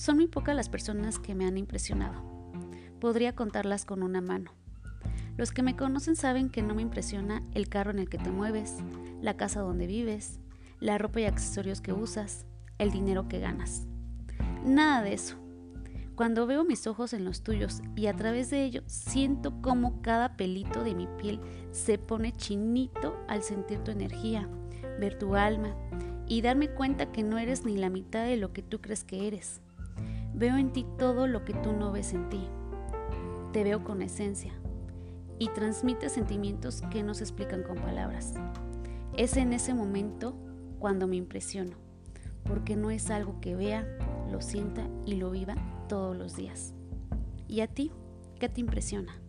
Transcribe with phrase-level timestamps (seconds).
[0.00, 2.22] Son muy pocas las personas que me han impresionado.
[3.00, 4.50] Podría contarlas con una mano.
[5.36, 8.30] Los que me conocen saben que no me impresiona el carro en el que te
[8.30, 8.76] mueves,
[9.20, 10.40] la casa donde vives,
[10.80, 12.46] la ropa y accesorios que usas,
[12.78, 13.86] el dinero que ganas.
[14.64, 15.36] Nada de eso.
[16.14, 20.34] Cuando veo mis ojos en los tuyos y a través de ellos siento como cada
[20.38, 21.40] pelito de mi piel
[21.72, 24.48] se pone chinito al sentir tu energía,
[24.98, 25.76] ver tu alma
[26.26, 29.26] y darme cuenta que no eres ni la mitad de lo que tú crees que
[29.26, 29.60] eres.
[30.40, 32.48] Veo en ti todo lo que tú no ves en ti.
[33.52, 34.54] Te veo con esencia
[35.38, 38.32] y transmite sentimientos que no se explican con palabras.
[39.18, 40.34] Es en ese momento
[40.78, 41.76] cuando me impresiono,
[42.44, 43.86] porque no es algo que vea,
[44.32, 45.56] lo sienta y lo viva
[45.90, 46.72] todos los días.
[47.46, 47.92] ¿Y a ti?
[48.38, 49.20] ¿Qué te impresiona?